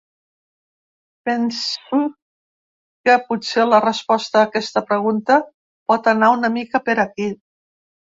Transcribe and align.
Penso 1.27 1.99
que 3.07 3.17
potser 3.27 3.65
la 3.73 3.81
resposta 3.85 4.39
a 4.41 4.47
aquesta 4.47 4.83
pregunta 4.87 5.37
pot 5.93 6.11
anar 6.13 6.31
una 6.39 6.51
mica 6.57 6.83
per 6.89 6.97
aquí. 7.05 7.29